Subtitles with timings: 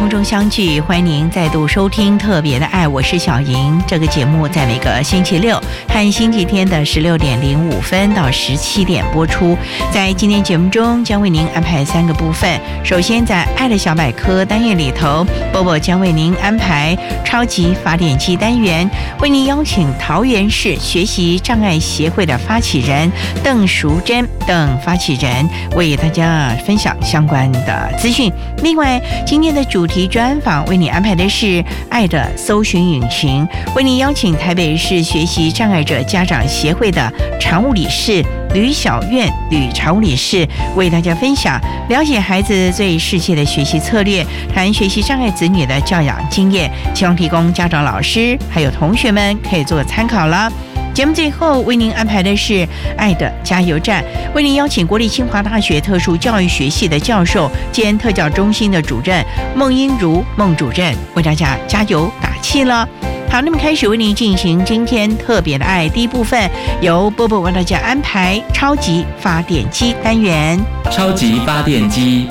[0.00, 3.78] 空中相聚，欢迎您再度收听《特别的爱》，我是小莹。
[3.86, 9.54] 这个节目在每个星期六和星期天的十六点零五分到十七点播出。
[9.92, 12.58] 在今天节目中，将为您安排三个部分。
[12.82, 18.88] 首先，在“爱的小百科”单元里头，波波将为您安排超级发电机单元，
[19.20, 23.12] 为您邀请桃园市学习障碍协会的发起人
[23.44, 28.32] 邓淑珍等发起人为大家分享相关的资讯。
[28.62, 38.24] 另外，今天的主题专访为你安排的是爱的搜寻引擎，为你邀请台北市学习障碍者家长协会的常务理事
[38.54, 44.24] 吕小苑吕常务理事为大家分享了解孩子最适切的学习策略，
[44.54, 50.50] 谈学习障碍子女的教养经验，希望提供家长、老师还有同学们可以做参考了。
[50.92, 52.66] 节目最后为您安排的是
[52.98, 59.24] “爱的加油站”，为您邀请国立清华大学特殊教育学系的教授兼特教中心的主任
[59.54, 62.86] 孟英如孟主任为大家加油打气了。
[63.30, 66.50] 好，那么开始为您进行今天特别的爱第一部分，
[66.80, 70.58] 由波波为大家安排超级发电机单元。
[70.90, 72.26] 超级发电机，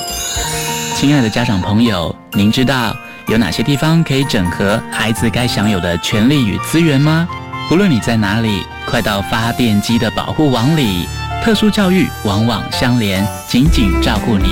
[0.96, 2.94] 亲爱的家长朋友，您知道
[3.28, 7.26] 有哪些地方可以整合孩子该享有的权利与资源吗？
[7.72, 11.08] 无论你在哪里，快到发电机的保护网里。
[11.44, 14.48] 特殊教育网网相连，紧紧照顾你，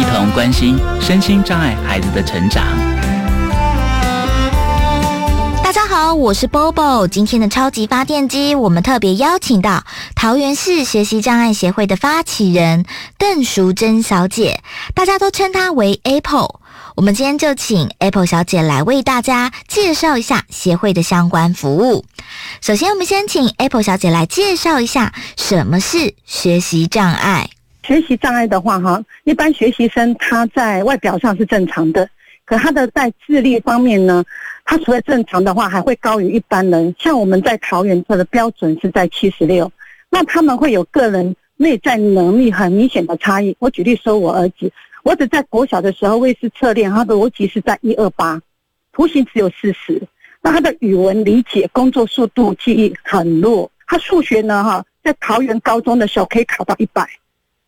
[0.00, 2.64] 一同关心身心障碍孩子的成长。
[5.62, 7.06] 大家好，我是 Bobo。
[7.06, 9.84] 今天的超级发电机，我们特别邀请到
[10.14, 12.86] 桃园市学习障碍协会的发起人
[13.18, 14.62] 邓淑珍小姐，
[14.94, 16.60] 大家都称她为 Apple。
[16.96, 22.06] 我们今天就请 Apple 小姐来为大家介绍一下协会的相关服务。
[22.62, 27.50] 首先，我们先请 Apple 小姐来介绍一下什么是学习障碍。
[27.82, 32.08] 学习障碍的话，哈，一般学习生他在外表上是正常的，
[32.46, 34.24] 可他的在智力方面呢，
[34.64, 36.94] 他除了正常的话，还会高于一般人。
[36.98, 39.70] 像我们在桃园这的标准是在七十六，
[40.08, 43.54] 那他们会有个人内在能力很明显的差异。
[43.58, 44.72] 我举例说，我儿子。
[45.06, 48.42] 我只在国小的时候，卫视测练他的逻辑是在一二八，
[48.92, 50.02] 图形只有四十。
[50.42, 53.70] 那他的语文理解、工作速度、记忆很弱。
[53.86, 57.08] 他数学呢，哈，在桃园高中的时候可以考到一百。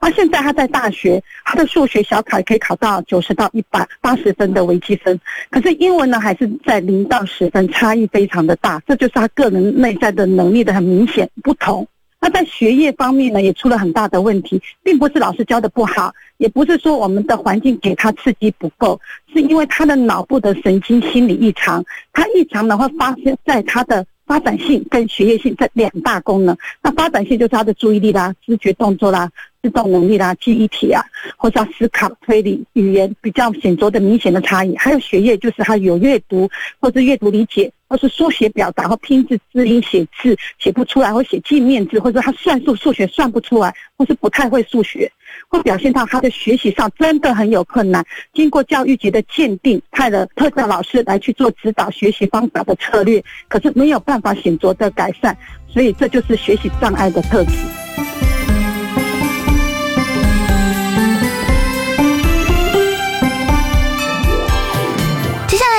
[0.00, 5.20] 那现在他在大学，他的数学小考可以考到九十到一百八十分的微积分。
[5.49, 8.82] 可是英文呢，还是在零到十分，差异非常的大。
[8.84, 11.87] 这就是他个人内在的能力的很明显不同。
[12.20, 19.00] 那在学业方面呢，也出了很大的问题，并不是老师教的不好，也不是说我们的环境给他刺激不够，
[19.32, 26.56] 是因为他的脑部的神经心理异常，他异常呢会发生在他的发展性跟学业性这两大功能。
[26.80, 29.28] 那发展性就是他的注意力啦、知觉动作啦、
[29.62, 31.02] 自动能力啦、记忆体啊，
[31.36, 34.76] 或者思考、推理、语言比较显著的明显的差异。
[34.76, 37.72] 还有学业就是他有阅读或者阅读理解。
[37.90, 45.10] 或是书写表达或拼字字音写字写不出来，或写镜面字，或者他算术数学算不出来，或是不太会数学，
[45.48, 48.04] 会表现到他的学习上真的很有困难。
[48.32, 55.37] 经过教育局的鉴定，派了特教老师来去做指导学习方法的策略，可是没有办法显著的改善，
[55.69, 57.53] 所以这就是学习障碍的特质。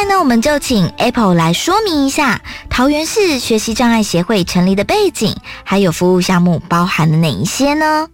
[0.07, 8.09] 那我们就请 Apple 来说明一下桃园市学习障碍协会成立的背景，还有服务项目包含了哪一些呢？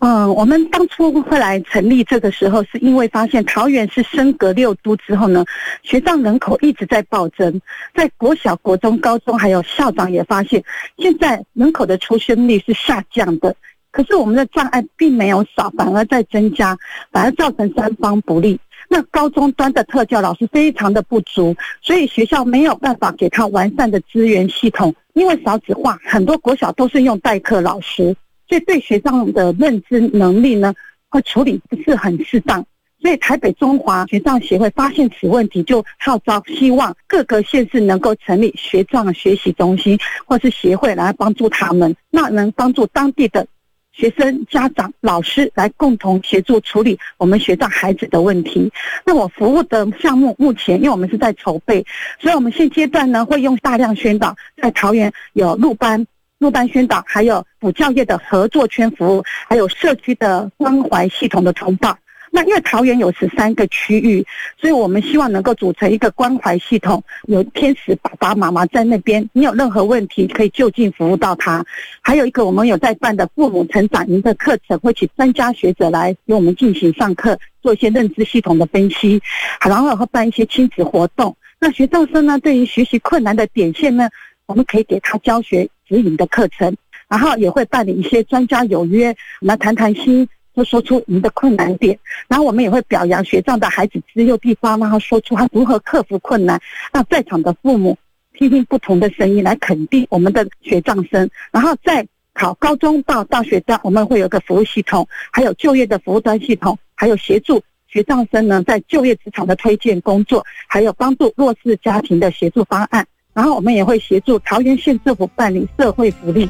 [0.00, 5.44] 嗯，我们当初会来成立这个时候，是因为发现桃园是升格六都之后呢，
[5.82, 7.60] 学障人口一直在暴增，
[7.94, 10.62] 在国小、国中、高中，还有校长也发现，
[10.98, 13.54] 现在人口的出生率是下降的，
[13.90, 16.76] 可是我们的障碍并没有少，反而在增加，
[17.10, 18.58] 反而造成三方不利。
[18.88, 24.94] 那高中端的特教老师非常的不足，所以学校没有办法给他完善的资源系统。
[25.14, 28.14] 因为少子化，很多国小都是用代课老师，
[28.48, 30.74] 所以对学生的认知能力呢，
[31.08, 32.64] 会处理不是很适当。
[32.98, 43.46] 所以台北中华学障协会发现此问题，就号召希望各个县市能够成立学障学习中心或是协会来帮助他们，那能帮助当地的
[43.92, 48.72] 学生、家长、老师来共同协助处理我们学障孩子的问题。
[49.04, 51.84] 那我服务的项目目前，因为我们是在筹备，
[52.18, 56.04] 所以我们现阶段呢会用大量宣导，在桃园有路班、
[56.38, 61.96] 路班宣导，还有补教业的合作圈服务，还有社区的关怀系统的通报。
[62.30, 64.22] 那因为桃园有十三个区域，
[64.60, 71.64] 所以我们希望能够组成一个关怀系统，有天使爸爸妈妈在那边，你有任何问题可以就近服务到他。
[72.02, 79.22] 还有一个我们有在办的父母成长营的课程，会请专家学者来给我们进行上课，做一些认知系统的分析，
[79.66, 81.34] 然后会办一些亲子活动。
[81.58, 84.10] 那学障生呢，对于学习困难的点线呢，
[84.46, 86.74] 我们可以给他教学指引的课程，
[87.08, 90.28] 然后也会办理一些专家有约，来谈谈心。
[90.54, 91.98] 就说出您的困难点，
[92.28, 96.58] 然后我们也会表扬学障的孩子自由地方，然后说出他如何克服困难，
[96.94, 97.94] 让在场的父母
[98.32, 113.06] 听听不同的声音来肯定我们的学障生，然后再考高中到大学段，我们会有个服务系统，还有就业的服务端系统，还有协助学障生呢在就业职场的推荐工作，还有帮助弱势家庭的协助方案，
[113.36, 116.48] 然后我们也会协助桃园县政府办理社会福利。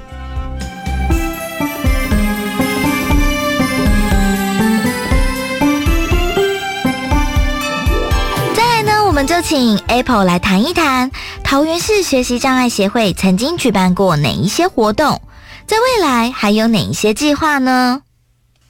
[9.05, 11.11] 我们就请 Apple 来谈一谈
[11.43, 15.23] 桃园市学习障碍协会曾经举办过哪一些活动，
[15.65, 18.03] 在未来还有哪一些计划呢？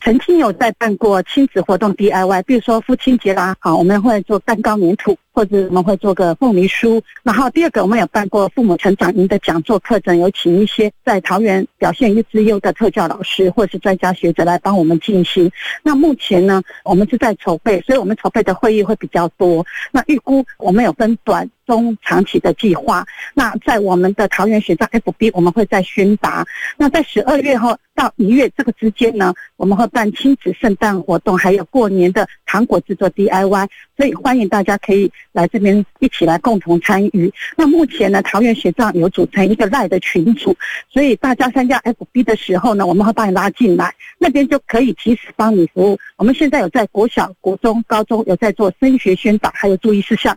[0.02, 5.18] 曾经有在办过亲子活动 DIY，比如说父亲节啦，好，我们会做蛋糕粘土。
[5.36, 15.52] 或者我们会做个凤梨酥，然后第二个我们有办过父母成长营的讲座课程，有请一些在桃园表现优优的特教老师或是专家学者来帮我们进行。
[15.82, 19.62] 那目前呢，我们是在筹备，所以我们筹备的会议会比较多。
[19.92, 23.06] 那预估我们有分短、中、长期的计划。
[23.34, 26.46] 那在我们的桃园学校 FB，我们会在宣达。
[26.78, 33.68] 那在十二月后到一月这个之间呢，我们会办亲子圣诞活动，还有过年的糖果制作 DIY，
[33.98, 35.12] 所以欢迎大家可以。
[35.36, 37.30] 来这边一起来共同参与。
[37.56, 40.56] 那目前呢，桃园学长有组成一个赖的群组，
[40.88, 45.98] 所以大家参加 FB 的时候呢，我们会把你拉进来，那边就可以及时帮你服务。
[46.16, 50.36] 我们现在有在国小、国中、高中有在做升学宣导，还有注意事项，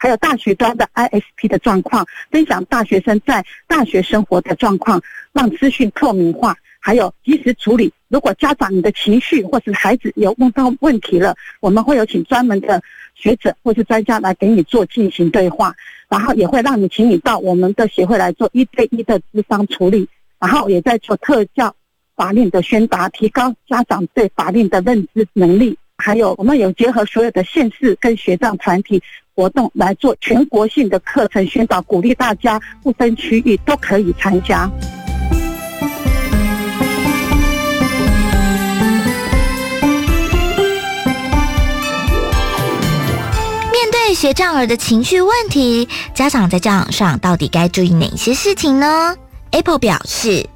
[0.00, 5.00] 还有大学端的 ISP 的状况，分享大学生在大学生活的状况，
[5.32, 6.56] 让资讯透明化。
[6.80, 12.82] 还有及时处理，如果家长你的情绪或是孩子有问到问题了，我们会有请专门的
[13.14, 15.74] 学者或是专家来给你做进行对话，
[16.08, 20.08] 然后也会让你请你到我们的协会来做一对一的咨商处理，
[20.40, 21.74] 然后也在做特教
[22.16, 25.76] 法令的宣达，提高家长对法令的认知能力。
[25.98, 29.02] 还有我们有结合所有的县市跟学障团体
[29.34, 34.70] 活动来做全国性的课程宣导，鼓励大家不分区域都可以参加。
[44.20, 49.16] 学障儿的情绪问题，家长在教养上到底该注意哪些事情呢
[49.50, 50.46] ？Apple 表示，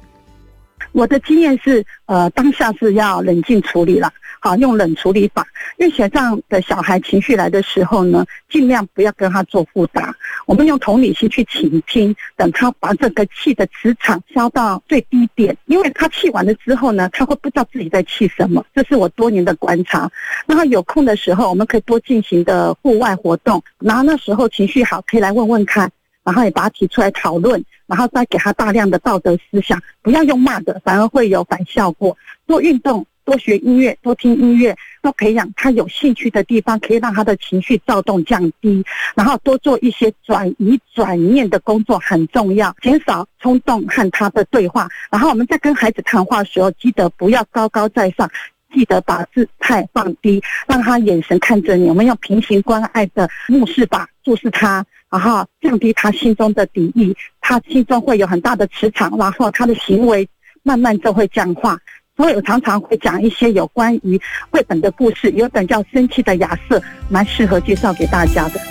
[0.91, 4.13] 我的经验是，呃，当下是要冷静处理了。
[4.45, 5.43] 啊，用冷处理法。
[5.77, 10.15] 因为学障的小孩情绪来的时候呢，尽量不要跟他做复杂。
[10.45, 15.57] 我们用同理心去倾听，等他把这个气的磁场消到最低点。
[15.65, 18.63] 因为他气完了之后呢，他会不知道自己在气什么。
[18.75, 20.07] 这是我多年的观察。
[20.45, 23.59] 然后有空的时候，我们可以多进行的户外活动。
[23.79, 25.91] 然后那时候情绪好，可以来问问看，
[26.23, 29.81] 然后也把他提出来讨论，然后再给他大量的道德思想。
[30.03, 32.15] 不要用骂的，反而会有反效果。
[32.45, 33.03] 做运动。
[33.25, 38.85] 多学音乐，多听音乐，多培养他有兴趣的地方，可以让他的情绪躁动降低。
[39.15, 44.87] 然后多做一些转移转念的工作很重要，减少冲动和他的对话。
[45.11, 48.29] 然后我们在跟孩子谈话的时候，记得不要高高在上，
[48.71, 51.89] 记得把姿态放低，让他眼神看着你。
[51.89, 60.27] 我们用平行关爱的目视法注视他，然后降低他心中的敌意，他心中会有很大的磁场，然后他的行为
[60.61, 61.79] 慢慢就会僵化。
[62.17, 64.19] 所以我常常会讲一些有关于
[64.49, 66.79] 绘本的故事，有本叫《生气的亚瑟》，
[67.09, 68.61] 蛮适合介绍给大家的。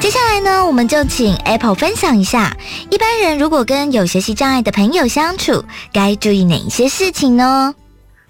[0.00, 2.56] 接下来呢，我们就请 Apple 分享一下，
[2.90, 7.74] 一般人如果跟有学习障碍的朋友相处，该注意哪一些事情呢？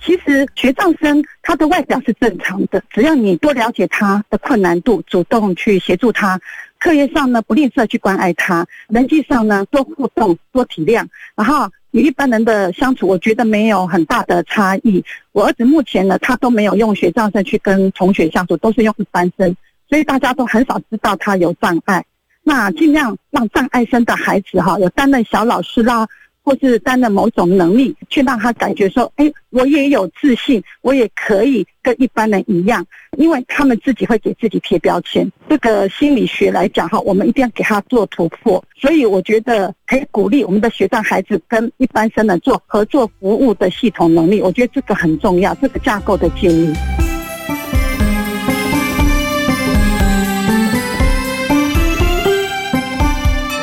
[0.04, 6.40] 其实学障生他的外表是正常的，只要你多了解他的困难度，主动去协助他。
[6.86, 15.04] 课业上呢不吝啬去关爱他，人际上呢多互动、多体谅，然后与一般人的相处，我觉得没有很大的差异。
[15.32, 19.56] 我儿子目前呢，他都没有用学障生去跟同学相处，都是用一般生，
[19.88, 22.04] 所以大家都很少知道他有障碍。
[22.44, 26.06] 那尽量让障碍生的孩子哈，有担任小老师啦。
[26.46, 32.86] 或是担任某种能力，去让他感觉说，哎，我也有自信，我也可以跟一般人一样，
[33.18, 35.28] 因为他们自己会给自己贴标签。
[35.48, 38.64] 这个心理学来讲哈，我们一定要给他做突破。
[38.76, 47.05] 所以我觉得可以鼓励我们的学障孩子跟一般生呢做合作服务的系统能力，我觉得这个很重要，这个架构的建立。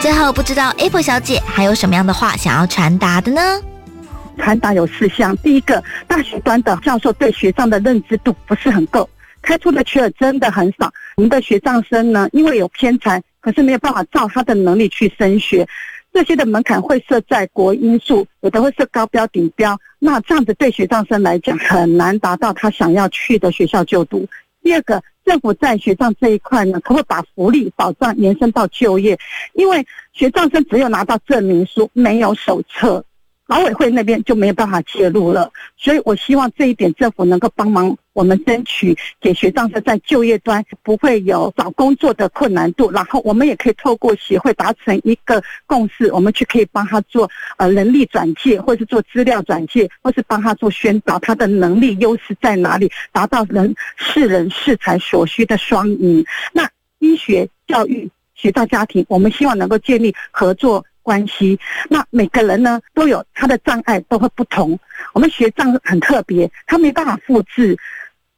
[0.03, 3.39] 最后，不知道 Apple 小姐还有什么样的话想要传达的呢？
[4.37, 5.33] 传达有四项。
[5.37, 9.09] 第一个，大学端的教授对学障的认知度不是很够，
[9.41, 10.91] 开出的缺额真的很少。
[11.15, 15.65] 我们的学障生呢，因为有偏才，可是没有办法照他的能力去升学，
[16.11, 24.27] 这些的门槛会设在国因素，有的会设高标顶标，那这样子对学障生来讲很难达到他想要去的学校就读。
[24.61, 25.01] 第二个。
[25.25, 29.17] 政府在学障这一块呢，可不可以把福利保障延伸到就业？
[29.53, 33.03] 因为学障生只有拿到证明书，没有手册。
[33.47, 56.25] 劳委会那边就没有办法介入了，所以我希望这一点政府能够帮忙我们争取，给学障生在就业端不会有找工作的困难度，然后我们也可以透过协会达成一个共识，我们去可以帮他做呃人力转介，或是做资料转介，或是帮他做宣导，他的能力优势在哪里，达到人是人是才所需的双赢。
[56.53, 56.67] 那
[56.99, 60.85] 医学、教育、学障家庭，我们希望能够建立合作。
[61.03, 64.79] 关系，那每个人呢都有他的障碍，都会不同。
[65.13, 67.77] 我们学障很特别，他没办法复制，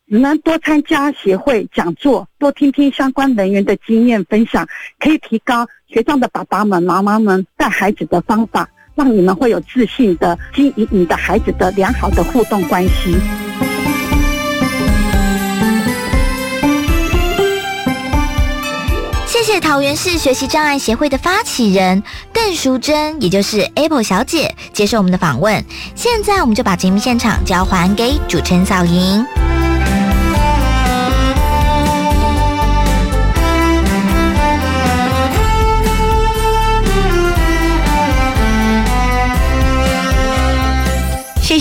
[0.10, 4.67] 只能多参加协会讲座，多听听相关人员的经验分享，
[5.00, 13.45] 可以提高学障的爸爸们、妈妈们带孩子的方法，让你们会有自信的经营你的孩子的良好的互动关系。
[19.46, 22.02] 谢谢桃园市学习障碍协会的发起人
[22.34, 25.64] 邓淑珍，也就是 Apple 小姐，接受我们的访问。
[25.94, 29.24] 现在我们就把节目现场交还给主持人小莹。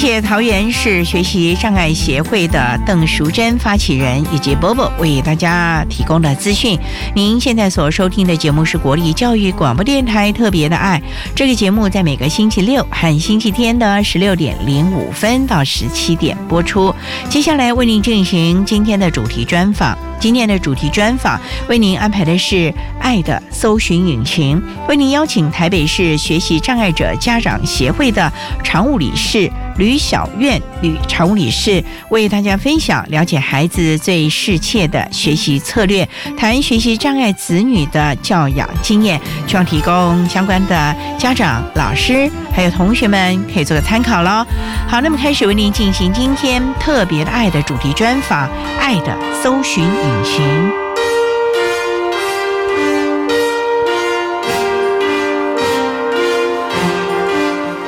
[0.05, 6.79] 谢谢桃园市学习障碍协会的邓淑珍发起人以及波波为大家提供的资讯。
[7.15, 11.01] 您现在所收听的节目是国立教育广播电台特别的爱，
[11.35, 16.95] 这个节目在每个星期六和星期天的十六点零五分到十七点播出。
[17.31, 19.97] 接下来为您进行今天的主题专访。
[20.21, 44.47] 今天的主题专访为您安排的是“爱的搜寻引擎”，为您邀请台北市学习障碍者家长协会的常务理事吕小苑吕常务理事为大家分享了解孩子最适切的学习策略，谈学习障碍子女的教养经验，希望提供相关的家长、老师还有同学们可以做个参考喽。
[44.89, 48.49] 好，那么开始为您进行今天特别的爱的主题专访
[48.81, 50.25] ，“爱的搜寻引”。
[50.25, 50.43] 擎，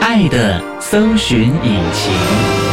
[0.01, 2.66] 爱的搜寻引擎。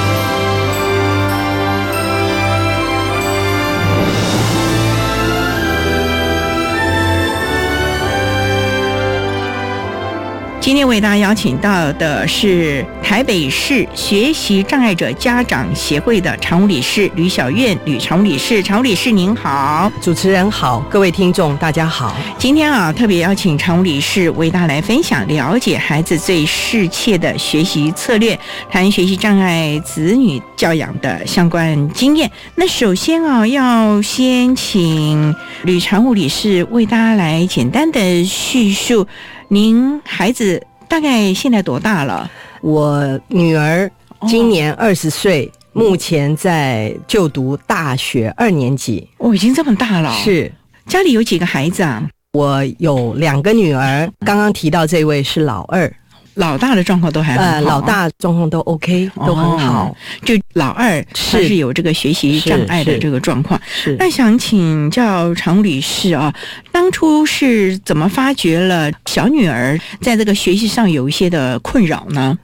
[10.63, 22.15] 今天为大家邀请到的是台北市学习障碍者家长协会的常务理事吕小燕，吕常务理事，常务理事您好，主持人好，各位听众大家好。
[22.37, 28.39] 今天啊，特别邀请常务理事为大家来分享了解孩子最适切的学习策略，
[28.71, 32.31] 谈学习障碍子女教养的相关经验。
[32.55, 39.05] 那首先啊，要先请吕常务理事为大家来简单的叙述。
[39.53, 42.27] 您孩子大概现在多大了？
[42.61, 43.87] 我女儿
[44.27, 49.07] 今年二十岁，目前在就读大学二年级。
[49.19, 50.11] 哦，已经这么大了。
[50.23, 50.51] 是，
[50.87, 52.03] 家里有几个孩子啊？
[52.31, 55.93] 我有两个女儿，刚刚提到这位是老二。
[56.35, 59.95] 老大的状况都还呃，老大状况都 OK，都很好。
[60.25, 63.59] 就老二是有这个学习障碍的这个状况。
[63.65, 66.33] 是那想请教常理事啊，
[66.71, 72.37] 当初是怎么发觉了小女儿在这个学习上有一些的困扰呢？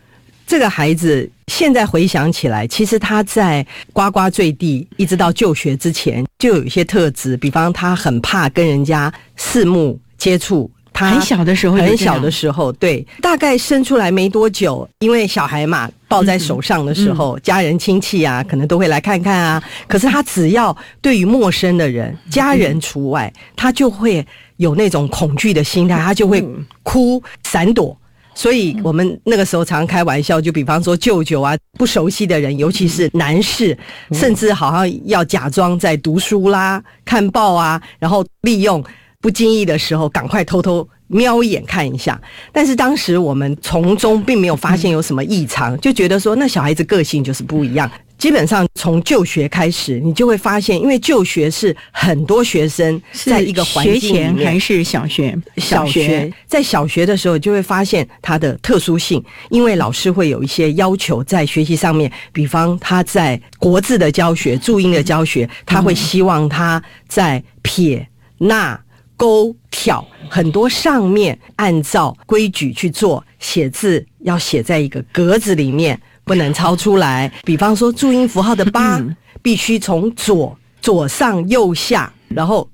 [0.46, 10.00] 这个孩子现在回想起来，其实他在呱呱坠地一直到就学之前，就有一些特质，比方他很怕跟人家四目。
[10.20, 10.70] 接触。
[11.00, 19.64] 他很小的时候很小的时候，对，大概生出来没多久，因为小孩嘛，抱在手上的时候，家人亲戚啊，可能都会来看看啊。
[19.88, 24.26] 可是他只要对于陌生的人，家人除外，他就会
[24.58, 26.46] 有那种恐惧的心态，他就会
[26.84, 27.98] 哭、闪躲。
[28.36, 33.78] 所以我们那个时候常开玩笑，就比方说舅舅啊，不熟悉的人，尤其是男士，
[34.12, 38.84] 甚至好像要假装在读书啦、看报啊，然后利用。
[39.22, 42.20] 不经意的时候，赶快偷偷瞄一眼看一下。
[42.54, 47.90] 但是当时我们从中并没有发现有什么异常，就觉得说那小孩子个性就是不一样。
[48.18, 55.38] 基本上从就学开始，你就会发现，因为就学是很多学生在一个环境里面，还是小学？
[55.58, 68.06] 小学在小学的时候就会发现它的特殊性，因为老师会有一些要求在学习上面，比方他在国字的教学、注音的教学，他会希望他在撇
[68.40, 68.80] 捺。
[69.20, 77.30] 勾挑很多上面按照规矩去做，写字要写在一个格子里面，不能超出来。
[77.44, 78.98] 比方说注音符号的“八”，
[79.44, 82.70] 必须从左左上右下，然后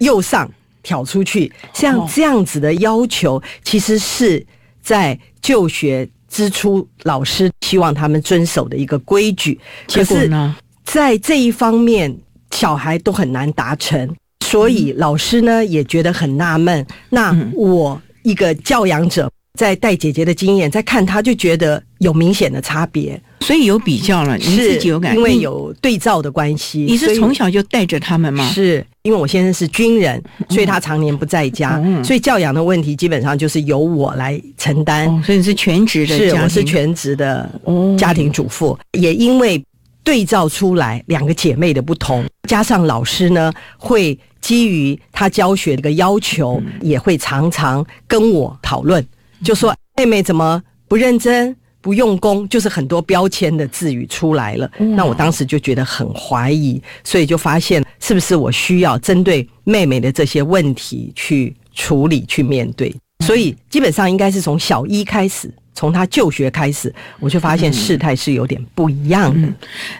[0.00, 0.50] 右上
[0.82, 1.50] 挑出去。
[1.72, 4.44] 像这样子的要求，其实是
[4.82, 9.58] 在就学之初，老师希望他们遵守的一个规矩。
[9.86, 12.14] 结果呢，在这一方面，
[12.50, 14.14] 小孩都很难达成。
[14.46, 16.86] 所以老师呢也觉得很纳闷。
[17.10, 24.36] 那我一个教养者在带姐姐的经验，在看她就觉得有明显的差别，所以有比较了。
[24.36, 26.80] 你自己有感，因为有对照的关系。
[26.80, 28.48] 你是从小就带着他们吗？
[28.50, 35.06] 是因为我先生是军人，所以他常年不在家，所以教养的问题基本上就是由我来承担。
[35.24, 37.50] 所以你是全职的，是我是全职的
[37.98, 39.60] 家庭主妇，也因为
[40.06, 44.18] 对照出来两个姐妹的不同，加上老师呢会。
[44.38, 49.04] 基于他教学的一个要求，也会常常跟我讨论，
[49.42, 54.70] 就说妹妹怎么不认真、不用功，就是很多标签的字语出来了。
[54.78, 62.94] 那我当时就觉得很怀疑，所以就发现是不是我需要针对妹妹的这些问题去处理、去面对。
[63.24, 65.52] 所以基本上应该是从小一开始。
[65.76, 69.48] 从他就学开始，我就发现事态是有点不一样的。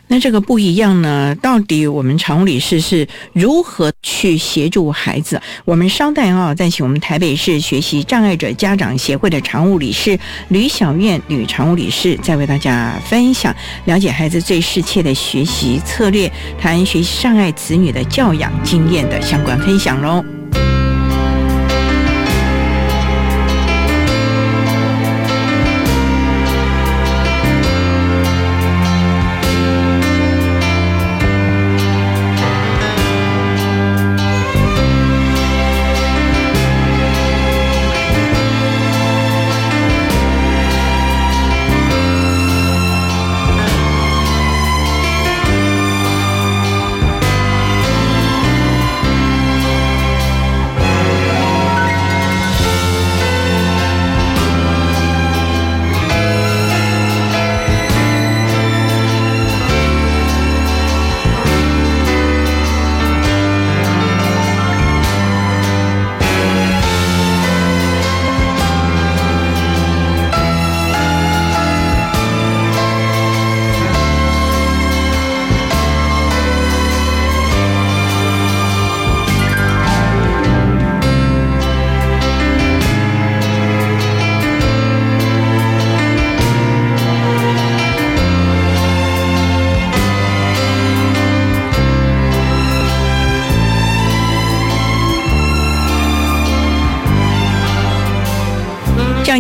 [0.09, 1.33] 那这个不一样呢？
[1.43, 5.41] 到底我们常务理事是如何去协助孩子？
[5.67, 20.36] 我们稍待啊，再请我们台北市学习障碍者家长协会的常务理事吕小燕吕常务理事，再为大家分享了解孩子最适切的学习策略，谈学习障碍子女的教养经验的相关分享喽。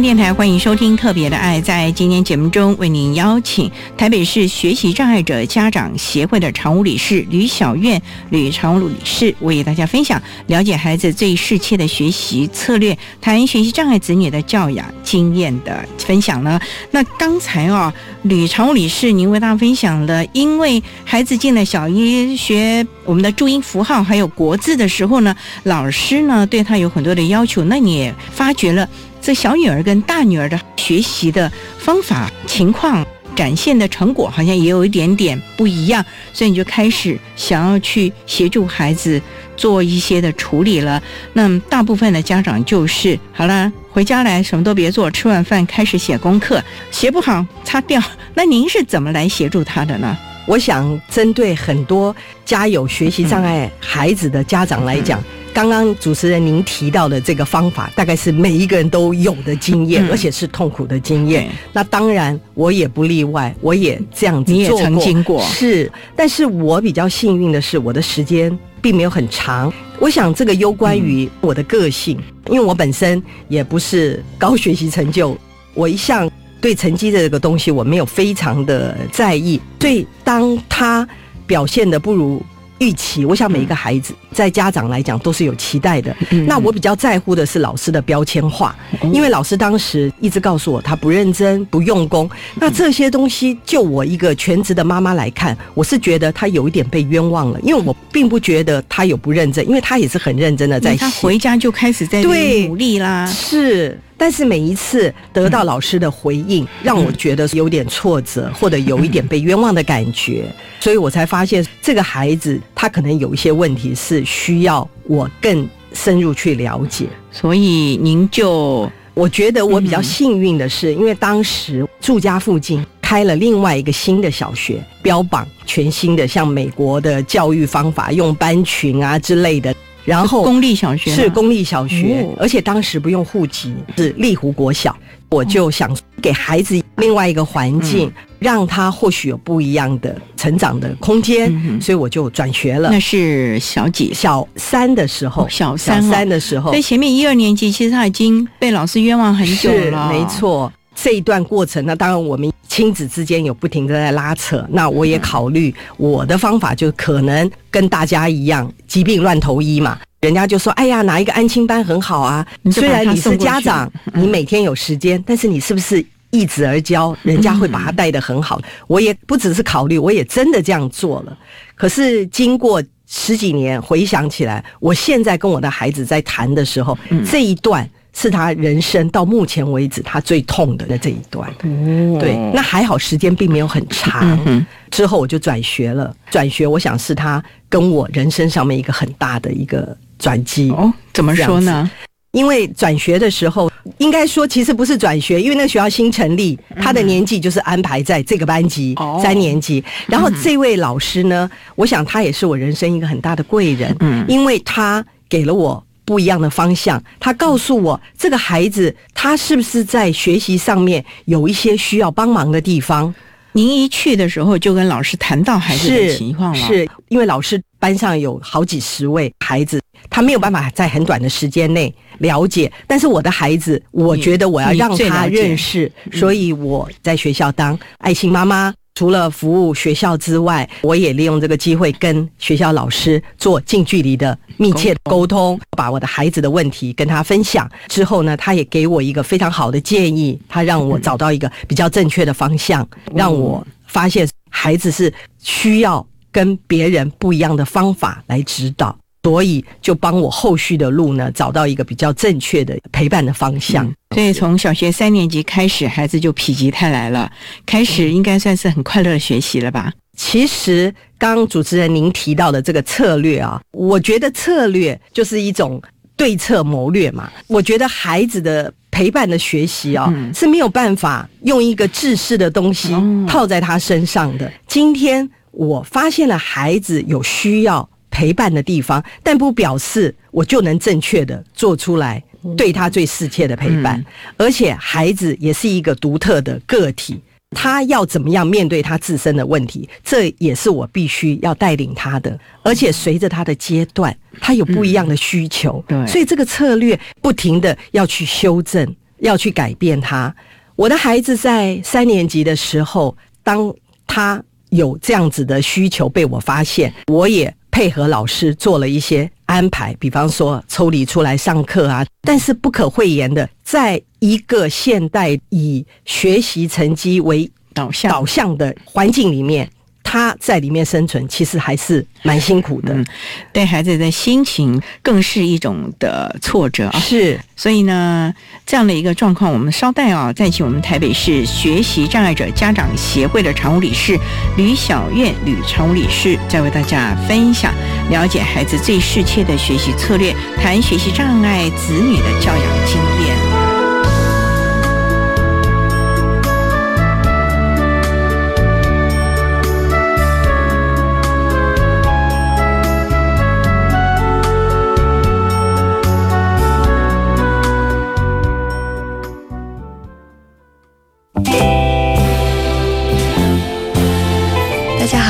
[0.02, 1.58] 电台欢迎收听《特别的爱》。
[1.62, 16.60] 在今天节目中，为您邀请台北市学习障碍者家长协会的常务理事吕小苑吕常务理事，为大家分享了解孩子最适切的学习策略，谈学习障碍子女的教养经验的分享呢。
[16.90, 28.86] 那刚才啊，吕常务理事您为大家分享了，因为孩子进了小一学我们的注音符号还有国字的时候呢，老师呢对他有很多的要求，那你也发觉了。
[29.26, 39.20] 这小女儿跟大女儿的学习的方法、情况、展现的成果，好像也有一点点不一样，所以你就开始想要去协助孩子
[39.56, 41.02] 做一些的处理了。
[41.32, 46.62] 那大部分的家长就是好了，回家来什么都别做，吃完饭开始写功课，
[46.92, 48.00] 写不好擦掉。
[48.34, 50.16] 那您是怎么来协助他的呢？
[50.46, 55.20] 我想针对很多家有学习障碍孩子的家长来讲。
[55.56, 61.50] 刚刚主持人您提到的这个方法，大概是每一个人都有的经验，嗯而且是痛苦的经验对。
[61.72, 69.72] 那当然我也不例外，我也这样子你也做曾经过是，但是我比较幸运的是，我的时间并没有很长。
[69.98, 72.18] 我想这个攸关于我的个性，
[72.50, 75.34] 因为我本身也不是高学习成就，
[75.72, 81.08] 我一向对成绩这个东西我没有非常的在意，所以当他
[81.46, 82.42] 表现的不如。
[82.78, 86.14] 预期，我想每一个孩子在家长来讲都是有期待的。
[86.30, 88.76] 嗯那我比较在乎的是老师的标签化，
[89.12, 92.28] 因为老师当时一直告诉我他不认真、不用功。
[92.54, 101.26] 那这些东西，就我一个全职的妈妈来看，我是觉得他有一点被冤枉了，因为我并不觉得他有不认真，因为他也是很认真的在他写。
[101.26, 103.26] 回家就开始在努力啦。
[103.26, 110.44] 是，但是每一次得到老师的回应，让我觉得有点挫折，或者有一点被冤枉的感觉，
[110.80, 117.06] 所以我才发现这个孩子他可能有一些问题是需要我更深入去了解。
[117.30, 129.74] 所以您就我觉得我比较幸运的是，因为当时住家附近开了另外一个新的小学，标榜全新的，像美国的教育方法，用班群啊之类的。
[130.06, 134.96] 然后公立小学是公立小学，哦而且当时不用户籍，是丽湖国小。
[135.28, 143.00] 我就想给孩子另外一个环境，让他或许有不一样的成长的空间，嗯所以我就转学了那。
[143.00, 144.14] 是小几？
[144.14, 150.24] 小三的时候，哦小三哦小三的时候所以，前面一二年级其实他已经被老师冤枉很久是了，没。
[150.26, 150.72] 错。
[150.96, 154.66] 这一段过程，那当然我们亲子之间有不停的在拉扯。
[154.70, 159.98] 那我也考虑我的方法，就可能跟大家一样，疾病乱投医嘛。
[160.22, 162.44] 人家就说：“哎呀，哪一个安亲班很好啊？
[162.72, 167.16] 虽然你是家长，你每天有时间，但是你是不是一子而教？
[167.22, 168.60] 人家会把他带得很好。
[168.88, 171.38] 我也不只是考虑，我也真的这样做了。
[171.76, 176.98] 可是经过十几年回想起来，我现在跟我的孩子在谈的时候，
[177.30, 181.50] 这一段是他人生到目前为止他最痛的这一段。
[181.50, 184.40] 哦对，那还好时间并没有很长。
[184.46, 190.70] 嗯之后我就转学了，转学我想是他跟我人生上面一个很大的一个转机。
[190.70, 191.90] 哦，怎么说呢？
[192.30, 199.84] 因为转学的时候，应该说其实不是转学，因为那个学校新成立，他的年纪就是安排在这个班级、三年级。
[200.06, 205.85] 然后这位老师呢，我想他也是我人生一个很大的贵人，嗯因为他给了我。
[206.06, 213.14] 不一样的方向，他告诉我这个孩子他是不是在学习上面有一些需要帮忙的地方，
[213.52, 222.72] 您一去的时候就跟老师谈到孩子的情况了，是因为老师班上有好几十位孩子，他没有办法在很短的时间内了解。
[222.86, 228.72] 但是我的孩子，我觉得我要你让他认识，所以我在学校当爱心妈妈。
[228.96, 237.70] 除了服务学校之外，我也利用这个机会跟学校老师做近距离的密切的沟通，把我的孩子的问题跟他分享。
[237.88, 253.92] 之后呢，他也给我一个非常好的建议，他让我找到一个比较正确的方向，让我发现孩子是需要跟别人不一样的方法来指导，所以就帮我后续的路呢找到一个比较正确的陪伴的方向。
[254.14, 257.28] 所以从小学三年级开始，孩子就否极泰来了，
[257.66, 259.92] 开始应该算是很快乐的学习了吧？
[260.16, 265.82] 其实，刚刚主持人您提到的这个策略啊，我觉得策略就是一种
[266.16, 267.28] 对策谋略嘛。
[267.48, 274.50] 我觉得孩子的陪伴的学习啊、嗯是没有办法用一个制式的东西哦套在他身上的。
[274.68, 282.22] 今天我发现了孩子有需要陪伴的地方，但不表示我就能正确的做出来。
[282.56, 284.02] 对他最适切的陪伴，
[284.36, 292.38] 而且孩子也是一个独特的个体，他要怎么样面对他自身的问题，这也是我必须要带领他的。
[292.62, 300.32] 而且随着他的阶段，他有不一样的需求，对所以这个策略不停的要去修正，要去改变他。
[300.76, 303.74] 我的孩子在三年级的时候，当
[304.06, 312.06] 他有这样子的需求被我发现，我也配合老师做了一些安排，比方说抽离出来上课啊。
[312.22, 319.70] 但是不可讳言的，在一个现代以学习成绩为导向导向的环境里面，
[320.06, 322.94] 他在里面生存，其实还是蛮辛苦的。
[322.94, 323.04] 嗯
[323.52, 326.98] 对孩子的心情更是一种的挫折啊。
[327.00, 328.32] 是所以呢，
[328.64, 334.16] 这样的一个状况，我们稍待啊，再请我们台北市学习障碍者家长协会的常务理事
[334.56, 337.74] 吕小燕吕常务理事，再为大家分享
[338.10, 343.15] 了解孩子最适切的学习策略，谈学习障碍子女的教养经验。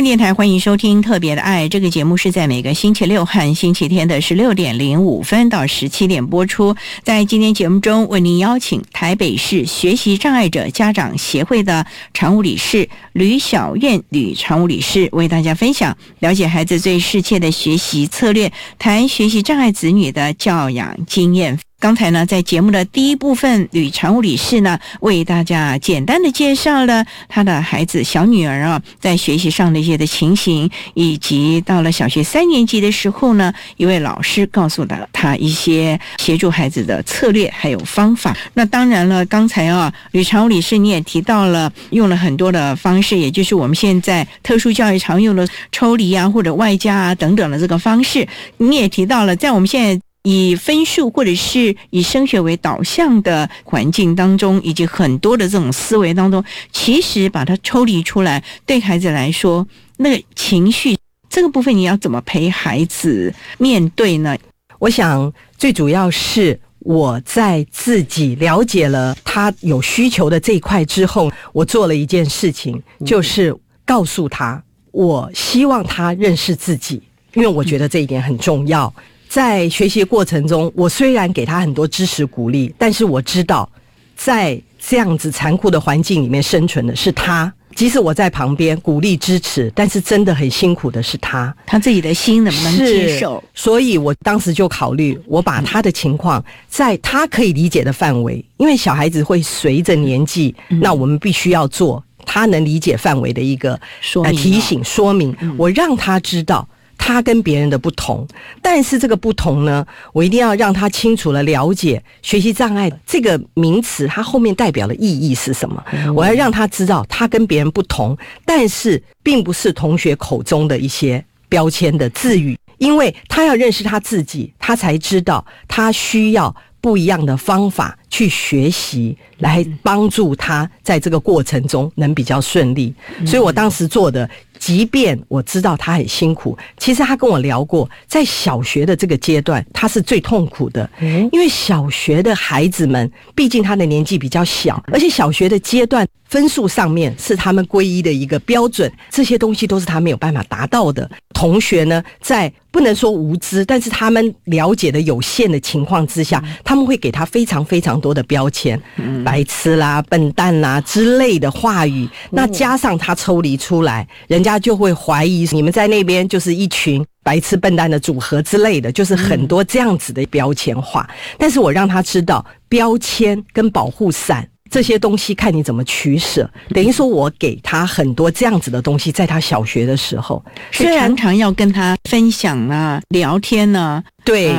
[0.00, 6.74] 育电台欢迎收听《特别的爱》这个节目，是在每个星期六和星期天的十六点零五分到十七点播出。
[7.02, 21.58] 在今天节目中，为您邀请台北市学习障碍者家长协会的常务理事吕小燕吕常务理事，为大家分享了解孩子最适切的学习策略，谈学习障碍子女的教养经验。
[21.84, 38.34] 刚才呢，在节目的第一部分，吕常务理事呢为大家简单的介绍了他的孩子小女儿啊在学习上的一些的情形，以及到了小学三年级的时候呢，一位老师告诉了他一些协助孩子的策略还有方法。
[38.54, 48.26] 那当然了，刚才啊，吕常务理事你也提到了用了很多的方式，也就是我们现在特殊教育常用的抽离啊或者外加啊等等的这个方式。
[48.56, 50.02] 你也提到了，在我们现在。
[50.24, 59.66] 以分数或者是以升学为导向的环境当中，以及很多的这种思维当中，其实把它抽离出来，对孩子来说，
[59.98, 60.96] 那个情绪
[61.28, 64.34] 这个部分，你要怎么陪孩子面对呢？
[64.78, 77.02] 我想最主要是我在自己了解了他有需求的这一块之后，我做了一件事情，就是告诉他，我希望他认识自己，
[77.34, 78.90] 因为我觉得这一点很重要。
[79.34, 83.68] 在学习过程中，我虽然给他很多支持鼓励，但是我知道，
[84.14, 87.52] 在这样子残酷的环境里面生存的是他。
[87.74, 91.52] 即使我在旁边鼓励支持，但是真的很辛苦的是他。
[91.66, 93.42] 他自己的心能不能接受？
[93.52, 105.36] 所以我当时就考虑，我把他的情况在他可以理解的范围，因为小孩子会随着年纪，那我们必须要做他能理解范围的一个说提醒说明。
[105.58, 106.68] 我让他知道。
[107.06, 108.26] 他跟别人的不同，
[108.62, 115.84] 但是这个不同呢，我一定要让他清楚了了解学习障碍这个名词，它后面代表的意义是什么。
[116.16, 132.94] 我要让他知道，他跟别人不同，但是并不是同学口中的一些标签的字语，因为他要认识他自己，他才知道他需要不一样的方法去学习，来帮助他在这个过程中能比较顺利。
[133.26, 134.26] 所以我当时做的。
[134.58, 140.88] 即便我知道他很辛苦，其实他跟我聊过，在小学的这个阶段，他是最痛苦的。
[141.32, 151.08] 因为小学的孩子们，毕竟他的年纪比较小，而且小学的阶段分数上面是他们皈依的一个标准，这些东西都是他没有办法达到的。
[151.32, 158.80] 同学呢，在不能说无知，但是他们了解的有限的情况之下，他们会给他非常非常多的标签，
[159.24, 162.08] 白痴啦、笨蛋啦之类的话语。
[162.32, 171.08] 那加上他抽离出来，人家就会怀疑你们在那边就是一群白痴笨蛋的组合之类的，就是很多这样子的标签化。
[171.38, 174.48] 但是我让他知道，标签跟保护伞。
[174.74, 184.52] 这些东西看你怎么取舍，等于说我给他很多这样子的东西，在他小学的时候，是常常要跟他分享啊、聊天呢，对，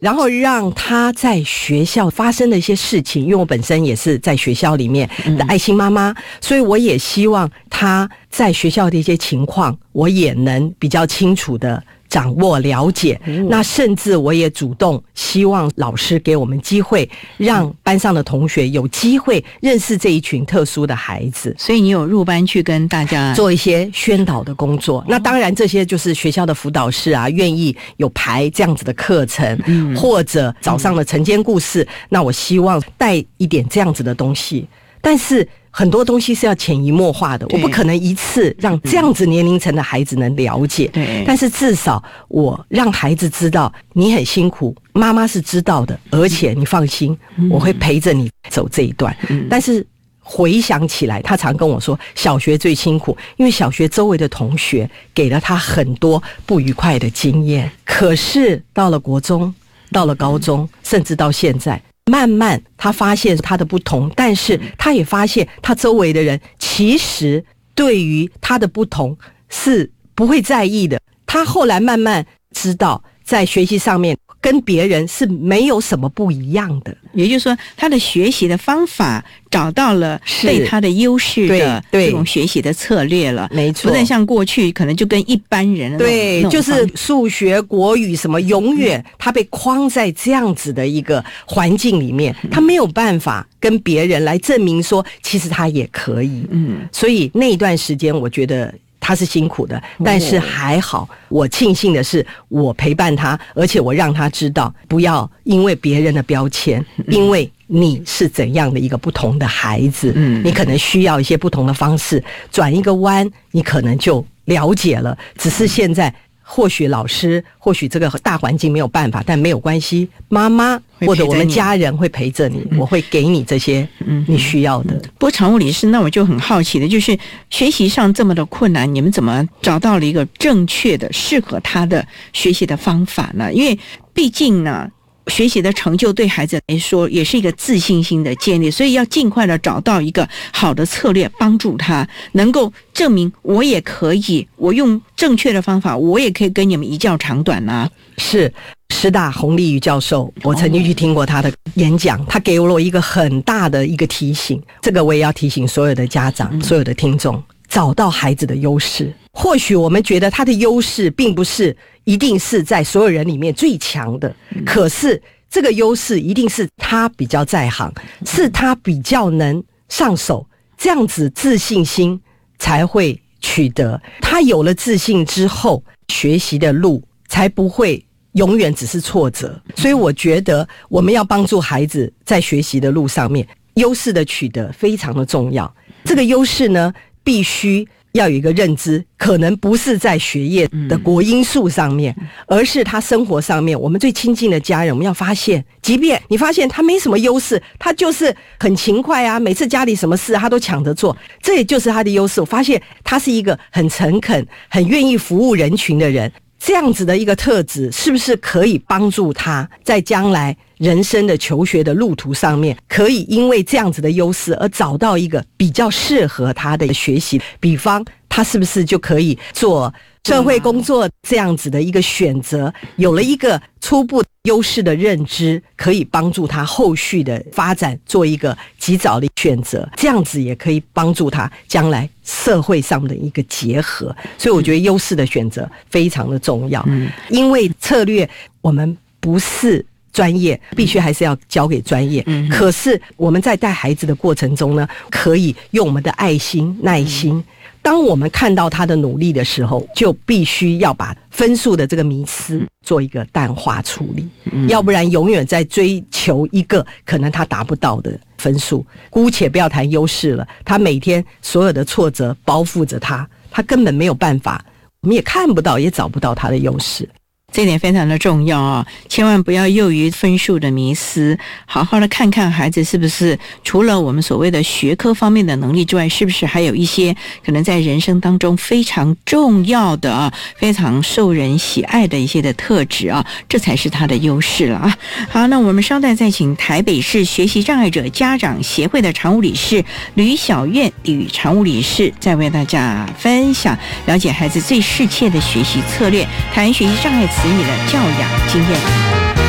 [0.00, 11.80] 然后让他在学校发生的一些事情，因为我本身也是在学校里面的爱心妈妈，所以我也希望他在学校的一些情况，我也能比较清楚的。
[12.10, 13.18] 掌握了解，
[13.48, 21.54] 那甚至我也主动希望老师给我们机会，让班上的同学有机会认识这一群特殊的孩子。
[21.56, 25.02] 所以你有入班去跟大家做一些宣导的工作。
[25.08, 29.58] 那当然，这些就是学校的辅导室啊，愿意有排这样子的课程，
[29.96, 31.86] 或者早上的晨间故事。
[32.08, 34.66] 那我希望带一点这样子的东西，
[35.00, 35.48] 但是。
[35.70, 40.88] 很多东西是要潜移默化的，我不可能一次让这样子年龄层的孩子能了解。
[40.88, 47.16] 对，但是至少我让孩子知道你很辛苦，妈妈是知道的，而且你放心，
[47.50, 49.16] 我会陪着你走这一段。
[49.48, 49.86] 但是
[50.18, 57.70] 回想起来，他常跟我说，小学最辛苦，因为小学周围的同学给了他很多不愉快的经验。
[57.84, 59.54] 可是到了国中，
[59.92, 61.80] 到了高中，甚至到现在。
[62.10, 67.44] 慢慢，他发现他的不同，但是他也发现他周围的人其实
[67.74, 69.16] 对于他的不同
[69.48, 71.00] 是不会在意的。
[71.24, 74.16] 他后来慢慢知道，在学习上面。
[74.40, 96.46] 跟别人是没有什么不一样的，也就是说，他的学习的方法找到了对他的优势的这种学习的策略了，没错，不再像过去可能就跟一般人对，就是数学、国语什么，永远他被框在这样子的一个环境里面，他没有办法跟别人来证明说，其实他也可以。
[96.50, 98.72] 嗯，所以那一段时间，我觉得。
[99.00, 101.08] 他是辛苦的，但是还好。
[101.28, 115.16] 我庆幸的是，我陪伴他，而且我让他知道，不要因为别人的标签，因为你是怎样的一个不同的孩子，嗯，你可能需要一些不同的方式，转一个弯，你可能就了解了。
[115.36, 116.14] 只是现在。
[116.52, 120.08] 或许老师，或许这个大环境没有办法，但没有关系。
[120.28, 123.88] 妈妈或者我们家人会陪着你，我会给你这些
[124.26, 124.94] 你需要的。
[125.16, 127.16] 不过常务理事，那我就很好奇的，就是
[127.50, 133.52] 学习上这么的困难，你们怎么找到了一个正确的、适合他的学习的方法呢？
[133.52, 133.78] 因为
[134.12, 134.90] 毕竟呢。
[135.28, 147.88] 学习的成就对孩子来说也是一个自信心的建立，所以要尽快的找到一个好的策略，帮助他能够证明我也可以，我用正确的方法，我也可以跟你们一较长短啊！
[148.18, 148.52] 是
[148.94, 159.14] 师大洪立宇教授，我曾经去听过他的演讲，他给了我一个很大的一个提醒，这个我也要提醒所有的家长、所有的听众，找到孩子的优势。
[159.32, 161.76] 或许我们觉得他的优势并不是。
[162.04, 164.34] 一定是在所有人里面最强的，
[164.66, 167.92] 可是这个优势一定是他比较在行，
[168.26, 170.44] 是他比较能上手，
[170.76, 172.20] 这样子自信心
[172.58, 174.00] 才会取得。
[174.20, 179.62] 他有了自信之后，学习的路才不会永远只是挫折。
[179.76, 185.72] 所以我觉得我们要帮助孩子在学习的路上面，优势的取得非常的重要。
[186.02, 187.86] 这个优势呢，必须。
[188.12, 192.14] 要有一个认知，可能不是在学业的国因素上面，
[192.46, 193.78] 而是他生活上面。
[193.78, 202.40] 我们最亲近的家人，我们要发现，即便你发现他没什么优势，他就是很勤快啊，每次家里什么事他都抢着做，这也就是他的优势。
[202.40, 206.30] 我发现他是一个很诚恳、很愿意服务人群的人。
[206.62, 217.38] 这样子的一个特质，是不是可以帮助他在将来人生的求学的路途上面，可以因为这样子的优势而找到一个比较适合他的学习？
[217.60, 219.92] 比方，他是不是就可以做？
[220.26, 234.14] 社会工作这样子的一个选择，有了一个初步优势的认知，可以帮助他后续的发展做一个及早的选择，这样子也可以帮助他将来社会上的一个结合。
[234.36, 236.84] 所以我觉得优势的选择非常的重要。
[236.86, 238.28] 嗯，因为策略
[238.60, 242.22] 我们不是专业，必须还是要交给专业。
[242.26, 247.42] 嗯，可是我们在带孩子的过程中呢，可以用我们的爱心、耐心。
[247.82, 254.28] 当我们看到他的努力的时候，就必须要把分数的这个迷思做一个淡化处理，
[254.68, 258.84] 要不然永远在追求一个可能他达不到的分数。
[259.08, 264.62] 姑且不要谈优势了，他每天所有的挫折包覆着他，他根本没有办法，
[265.00, 267.08] 我们也看不到，也找不到他的优势。
[267.52, 268.86] 这点非常的重要啊！
[269.08, 271.36] 千万不要囿于分数的迷思，
[271.66, 284.96] 好好的看看孩子是不是除了我们所谓的学科方面的能力之外，是不是还有一些可能在人生当中非常重要的啊，非常受人喜爱的一些的特质啊，这才是他的优势了啊！
[285.28, 289.84] 好，那我们稍待再请台北市学习障碍者家长协会的常务理事
[290.14, 293.76] 吕小燕与常务理事再为大家分享
[294.06, 296.24] 了解孩子最适切的学习策略，
[296.54, 297.26] 谈学习障碍。
[297.42, 299.39] 子女的教养经验。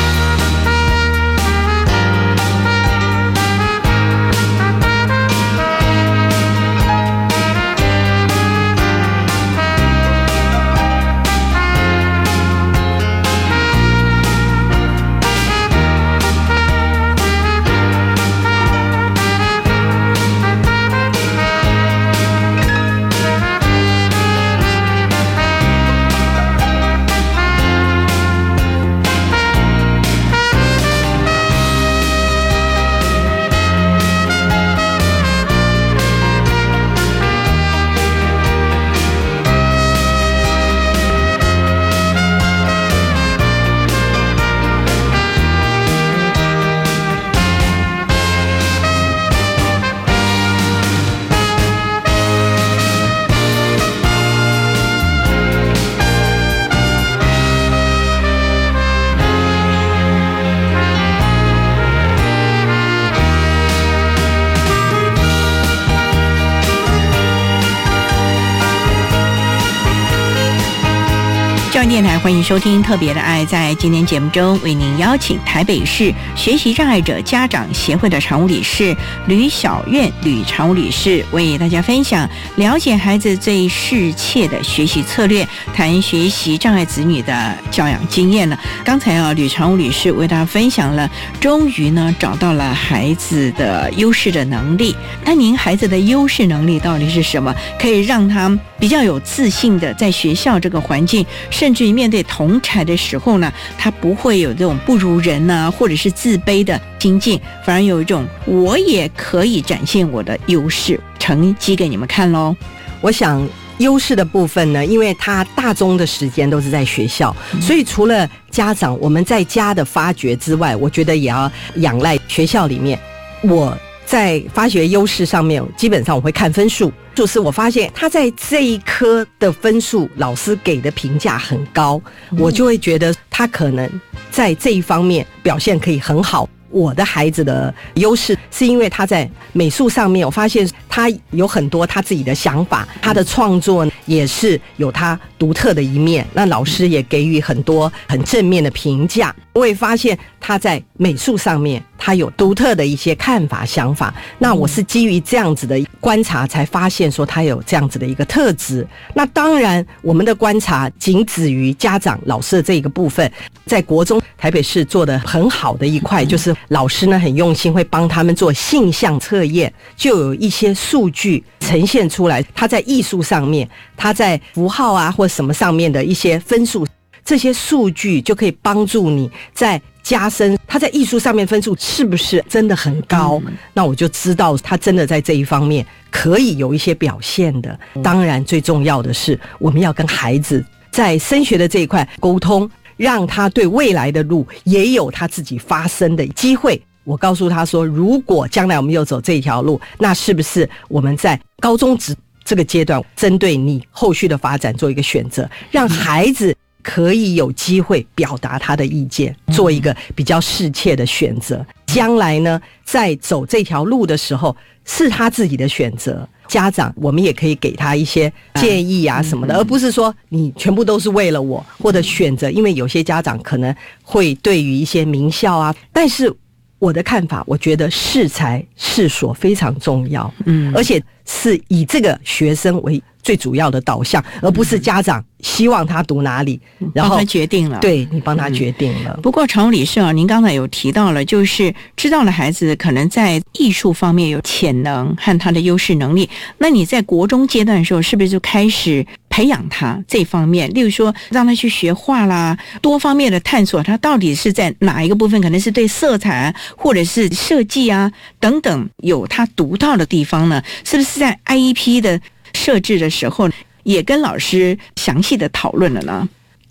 [71.92, 73.44] 电台欢迎收听《特别的爱》。
[73.46, 78.96] 在今天节目中，为您邀请台北市学习障碍者家长协会的常务理事
[79.26, 88.56] 吕小苑吕常务理事，为大家分享了解孩子最适切的学习策略，谈学习障碍子女的教养经验了。
[88.84, 91.10] 刚才啊，吕常务理事为大家分享了，
[91.40, 94.94] 终于呢找到了孩子的优势的能力。
[95.24, 97.52] 那您孩子的优势能力到底是什么？
[97.80, 101.92] 可以让他比较有自信的在学校这个环境，甚至于。
[101.92, 112.54] 面对同才的时候呢，他不会有这种不如人呐，或者是自卑的心境，反而有一种我也可以展现我的优势，成绩给你们看喽。
[113.00, 113.44] 我想
[113.78, 122.96] 优势的部分呢，因为他大中的时间都是在学校，所以除了家长我们在家的发掘之外，我觉得也要仰赖学校里面
[123.42, 123.76] 我。
[124.04, 132.00] 在发掘优势上面，基本上我会看分数，就是我发现他在这一科的分数，老师给的评价很高，
[132.38, 133.88] 我就会觉得他可能
[134.30, 136.48] 在这一方面表现可以很好。
[136.70, 146.26] 我的孩子的优势是因为他在美术上面，我发现他有很多他自己的想法，他的创作也是有他独特的一面。
[146.34, 149.34] 那老师也给予很多很正面的评价。
[149.54, 154.14] 我也发现他在美术上面，他有独特的一些看法、想法。
[154.38, 158.86] 那我是基于这样子的观察，才发现说他有这样子的一个特质。
[159.14, 163.30] 那当然，我们的观察仅止于家长、老师的这一个部分。
[163.64, 172.42] 在国中台北市做的很好的一块，就是老师呢很用心，会帮他们做性向测验，就有一些数据呈现出来。
[172.54, 176.86] 他在艺术上面，他在符号啊或什么上面的一些分数。
[177.24, 183.40] 这些数据就可以帮助你在加深他在艺术上面分数是不是真的很高？
[183.72, 187.78] 那我就知道他真的在这一方面可以有一些表现的。
[188.02, 196.82] 当然，最重要的是我们要跟孩子在升学的这一块沟通，让他对未来的路也有他自己发声的机会。
[197.04, 206.54] 我告诉他说，如果将来我们又走这条路，那是不是我们在高中职这个阶段，针对你后续的发展做一个选择，让孩子。
[206.84, 211.64] 可以有机会表达他的意见，做一个比较适切的选择。
[211.86, 216.28] 将来呢，在走这条路的时候，是他自己的选择。
[216.48, 222.50] 家长，我们也可以给他一些建议啊什么的，而不是说你全部都是为了我或者选择。
[222.50, 223.72] 因为有些家长可能
[224.02, 226.34] 会对于一些名校啊，但是
[226.82, 230.28] 我的看法，我觉得适才适所非常重要。
[230.46, 236.60] 嗯，而且是以这个学生为最主要的导向，而不是家长希望他读哪里，
[236.94, 237.78] 然后帮他决定了。
[237.78, 239.18] 对你帮他决定了。
[239.22, 250.68] 不过常务理事啊，您刚才有提到了，就是知道了孩子可能在艺术方面有潜能和他的优势能力，那你在国中阶段的时候，是不是就开始培养他这方面？
[250.74, 255.40] 例如说，让他去学画啦，多方面的探索，他到底是在哪一个部分？
[255.40, 258.10] 可能是对色彩啊，或者是设计啊
[258.40, 260.62] 等等，有他独到的地方呢？
[260.84, 262.20] 是不是在 IEP 的
[262.54, 263.48] 设置的时候，
[263.82, 266.28] 也跟老师详细的讨论了呢？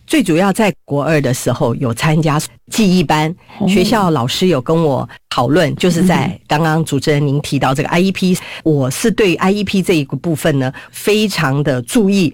[0.08, 2.40] 最主要在国二的时候有参加
[2.72, 3.34] 记忆班，
[3.68, 12.34] 学校老师有跟我讨论，就是在刚刚主持人您提到这个 IEP，我是对 IEP 这一个部分呢非常的注意，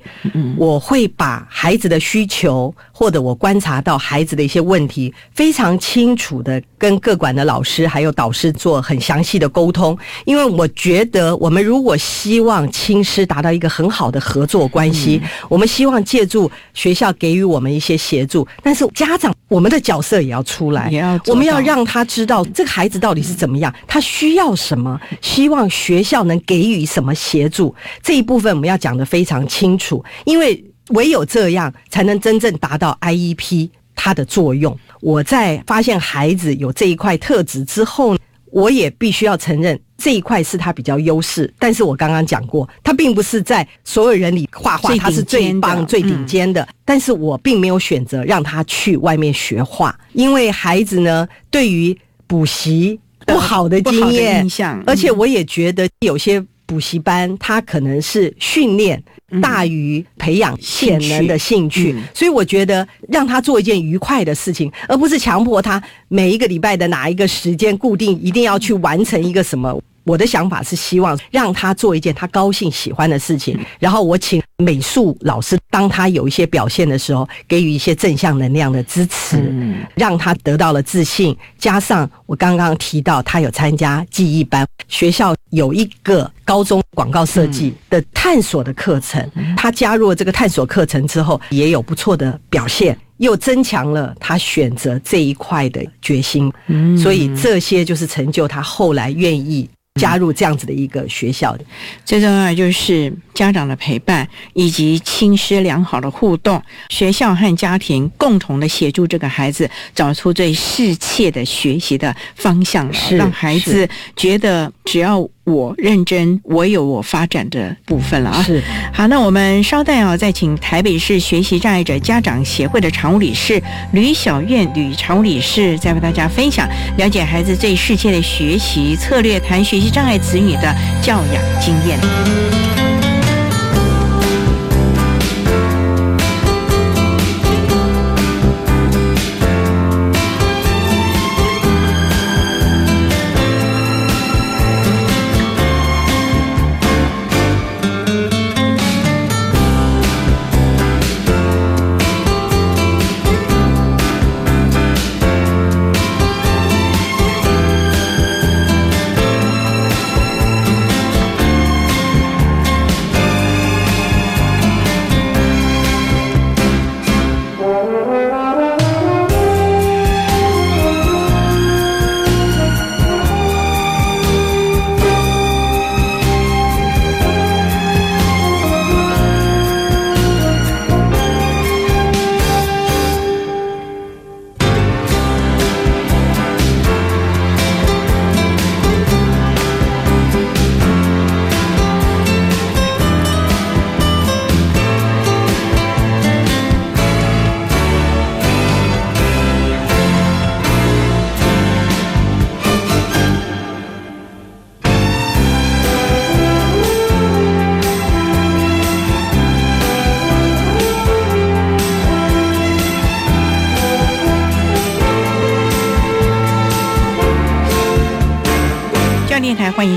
[0.55, 15.19] 我会把孩子的需求或者我观察到孩子的一些问题，非常清楚的跟各管的老师还有导师做很详细的沟通，因为我觉得我们如果希望亲师达到一个很好的合作关系，
[15.49, 27.73] 我们希望借助学校给予我们一些协助，但是家长我们的角色也要出来，也要我们要让他知道这个孩子到底是怎么样，他需要什么，希望学校能给予什么协助，
[28.03, 34.77] 这一部分我们要讲得非常清楚，因为唯有这样才能真正达到 IEP 它的作用。
[35.01, 38.17] 我在发现孩子有这一块特质之后，
[38.51, 41.51] 我也必须要承认这一块是他比较优势。
[41.59, 46.67] 但是我刚刚讲过，他并不是在所有人里画画他是最棒、最顶嗯尖的。
[46.85, 59.01] 但是我并没有选择让他去外面学画，因为孩子呢对于补习不好的经验印象而且我也觉得有些补习班他可能是训练
[59.41, 69.81] 大于培养潜能的兴趣，嗯所以我觉得让他做一件愉快的事情，而不是强迫他每一个礼拜的哪一个时间固定一定要去完成一个什么。
[70.07, 79.53] 我的想法是希望让他做一件他高兴喜欢的事情，然后我请美术老师，当他有一些表现的时候，给予一些正向能量的支持，
[79.95, 81.35] 让他得到了自信。
[81.59, 92.97] 加上我刚刚提到，他有参加记忆班，学校有一个高中广告设计的探索的课程，他加入了这个探索课程之后，也有不错的表现。
[93.17, 96.53] 又增强了他选择这一块的决心，
[96.95, 101.57] 所以这些就是成就他后来愿意加入这样子的一个学校。
[102.05, 118.41] 最重要就是家长的陪伴，以及亲师良好的互动，学校和家庭共同的协助这个孩子找出最适切的学习的方向，是让孩子觉得只要我认真，我有我发展的部分了啊。
[118.41, 118.63] 是
[118.93, 123.61] 好，那我们稍待啊，再请台北市学习障碍者家长协会的常务理事
[123.91, 126.65] 吕小燕吕常务理事，再为大家分享
[126.97, 132.86] 了解孩子最适切的学习策略，谈学习障碍子女的教养经验。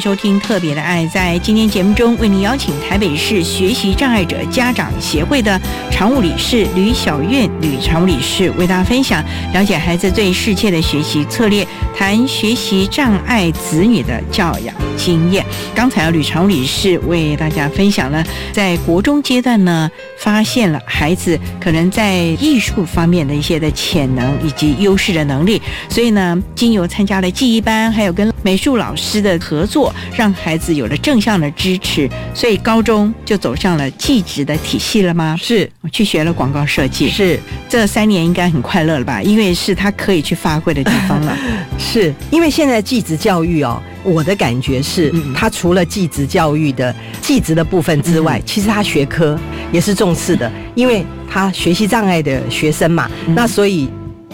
[0.01, 1.05] 收听《特别的爱》。
[1.11, 9.23] 在今天节目中，为您邀请台北市学习障碍者家长协会的常务理事吕小苑吕常务理事为大家分享
[9.53, 15.45] 了解孩子最适切的学习策略，谈学习障碍子女的教养经验。
[15.75, 35.37] 刚才，吕常务理事为大家分享了在国中阶段呢，发现了孩子可能在艺术方面的一些的潜能以及优势的能力，所以呢，经由参加了记忆班，还有跟美术老师的合作，让孩子有了正向的支持，所以高中就走上了技职的体系了吗？
[35.41, 37.11] 是，我去学了广告设计。
[37.11, 37.39] 是，
[37.69, 39.23] 这三年应该很快乐了吧？
[39.23, 41.37] 因为是他可以去发挥的地方了。
[41.79, 49.39] 是因为现在技职教育哦，我的感觉是，他除了技职教育的技职的部分之外，其实他学科
[49.73, 53.89] 也是重视的，因为他学习障碍的学生嘛，那所以。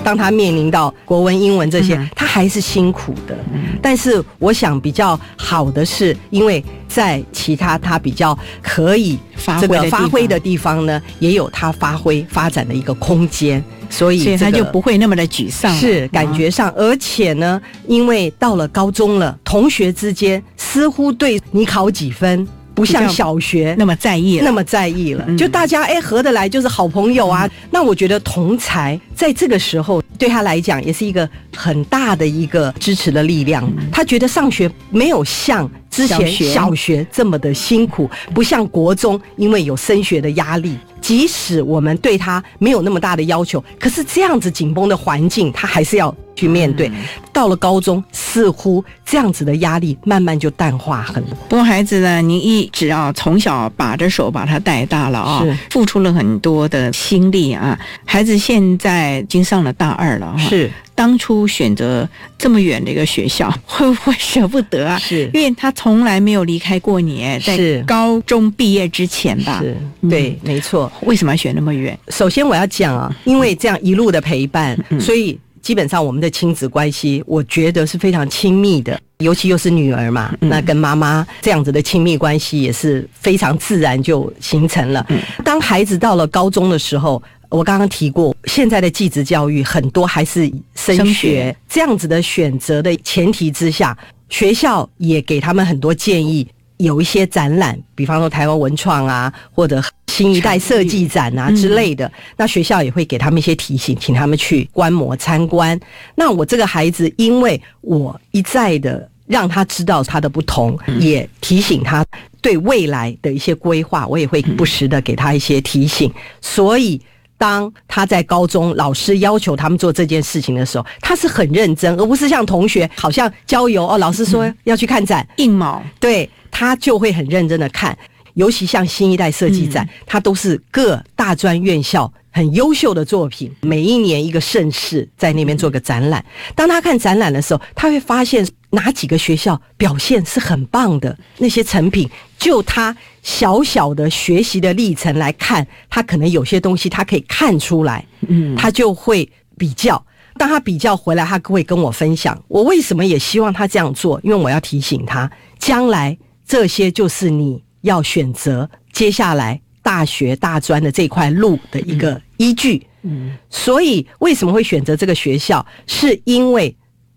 [0.05, 3.37] 当他面临到国文、英文这些，他还是辛苦的。
[3.83, 9.19] 但是我想比较好的是，因为在其他他比较可以
[9.61, 15.75] 这个发挥的地方呢，也有他发挥发展的一个空间，所以他就不会那么的沮丧。
[15.75, 22.47] 是感觉上，而且呢，因为到了高中了，同学之间似乎对你考几分。
[22.77, 25.27] 不像小学那么在意，那么在意了。
[25.37, 27.51] 就大家哎合得来就是好朋友啊。
[27.71, 33.67] 那我觉得同才在这个时候对他来讲也是一个很大的一个支持的力量。
[33.91, 40.77] 他觉得上学没有像之前小学这么的辛苦，不像国中因为有升学的压力。
[41.01, 46.15] 即使我们对他没有那么大的要求，可是这样子紧绷的环境，他还是要。
[46.37, 46.93] 去面对，
[47.33, 51.35] 到了高中，似乎这样子的压力慢慢就淡化很多。
[51.49, 57.79] 不过孩子呢，您一直啊从小把着手把他带大了啊，付出了很多的心力啊。
[58.05, 64.99] 孩子现在已经上了大二了，是当初选择这么远的一个学校， 会不会舍不得啊？
[64.99, 69.61] 是，因为他从来没有离开过你，在高中毕业之前吧？
[69.61, 69.77] 是，
[70.11, 70.91] 对，没错。
[71.03, 71.97] 为什么要选那么远？
[72.09, 75.39] 首先我要讲啊，因为这样一路的陪伴，所以。
[75.63, 85.05] 基本上我们的亲子关系，我觉得是非常亲密的，尤其又是女儿嘛，那跟妈妈这样子的亲密关系也是非常自然就形成了。
[85.45, 93.97] 当孩子到了高中的时候，我刚刚提过，现在的继职教育很多还是升学这样子的选择的前提之下，
[94.29, 96.47] 学校也给他们很多建议。
[96.79, 105.81] 有一些展览，比方说台湾文创啊，或者新一代设计展啊之类的，那学校也会给他们一些提醒，请他们去观摩参观。
[106.15, 112.05] 那我这个孩子，因为我一再的让他知道他的不同，也提醒他
[112.43, 117.01] 对未来的一些规划，我也会不时的给他一些提醒，所以。
[117.39, 127.97] 当他在高中，老师要求他们做这件事情的时候，他是很认真，而不是像同学好像郊游哦，老师说要去看展，硬毛，对他就会很认真的看。
[128.35, 136.23] 尤其像新一代设计展，它都是各大专院校很优秀的作品，每一年一个盛事在那边做个展览。
[136.55, 142.07] 当他看展览的时候，他会发现哪几个学校表现是很棒的那些成品。
[142.39, 142.95] 就他
[143.27, 150.01] 小小的学习的历程来看，他可能有些东西他可以看出来，嗯，他就会比较。
[150.39, 156.17] 当他比较回来，他会跟我分享我为什么也希望他这样做，因为我要提醒他，将来
[156.47, 157.63] 这些就是你。
[157.83, 165.65] 要选择接下来大学大专的这块路的一个依据，嗯，所以为什么会选择这个学校？
[165.87, 166.75] 是因为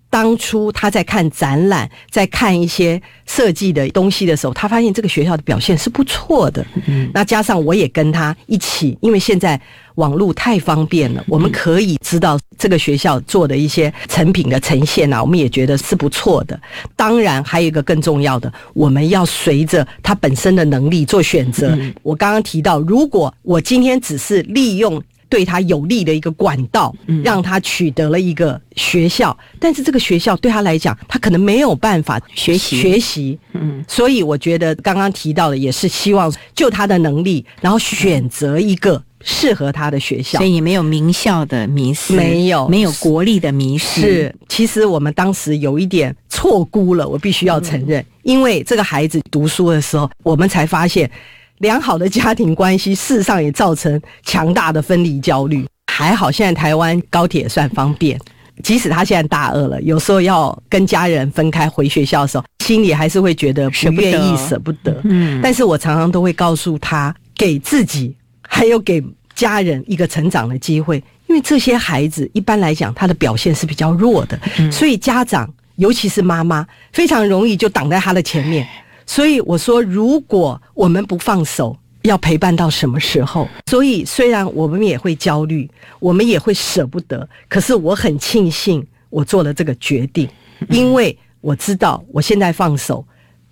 [0.09, 6.65] 当初他在看展览，在看一些设计的东西的时候，他发现这个学校的表现是不错的。
[6.87, 9.59] 嗯，那加上我也跟他一起，因为现在。
[9.95, 16.57] 网络太方便了，我们可以知道这个学校做的一些成品的呈现啊，我们也觉得是不错的。
[16.95, 21.77] 当然，还有一个更重要的，我们要随着他本身的能力做选择。
[22.01, 33.37] 我刚刚提到，如果我今天只是利用对他有利的一个管道，让他取得了一个学校，但是这个学校对他来讲，他可能没有办法学习学习。
[33.53, 39.01] 嗯，所以我觉得刚刚提到的也是希望就他的能力，然后选择一个。
[39.21, 42.65] 适合他的学校，所以也没有名校的迷失，没有。
[42.69, 43.99] 没有国力的迷失。
[43.99, 51.11] 是，其实我们当时有一点错估了，我必须要承认，因为这个孩子读书的时候，我们才发现
[51.59, 55.65] 良好的家庭关系，事实上也造成强大的分离焦虑。
[55.91, 58.19] 还好现在台湾高铁算方便，
[58.63, 64.99] 即使他现在大二了，有时候要跟家人分开回学校的时候，心里还是会觉得不愿意、舍不得。
[65.03, 68.15] 嗯，但是我常常都会告诉他，给自己。
[68.51, 69.03] 还有给
[69.35, 70.97] 家人一个成长的机会，
[71.27, 74.39] 因为这些孩子一般来讲他的表现是比较弱的，
[74.71, 78.67] 所以家长尤其是妈妈非常容易就挡在他的前面。
[79.09, 83.47] 所以我说，如果我们不放手，要陪伴到什么时候？
[83.65, 85.67] 所以虽然我们也会焦虑，
[85.99, 90.29] 我们也会舍不得，可是我很庆幸我做了这个决定，
[90.69, 93.03] 因为我知道我现在放手。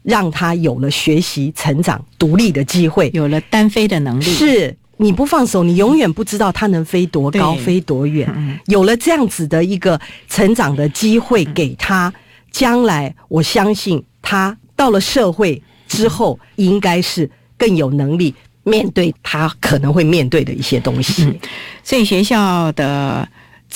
[0.03, 4.24] 让他有了学习、成长、独立的机会，有了单飞的能力。
[4.24, 8.26] 是你不放手，你永远不知道他能飞多高、飞多远。
[8.68, 9.99] 有了这样子的一个
[10.30, 12.14] 成长的机会给他，
[12.51, 14.01] 将来我相信。
[14.22, 21.38] 他到了社会之后，应该是更有能力面对他可能会面对的一些东西。
[21.84, 23.28] 所以学校的。